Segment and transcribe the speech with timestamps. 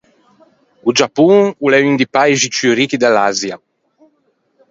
[0.83, 3.55] O Giappon o l’é un di paixi ciù ricchi de l’Asia.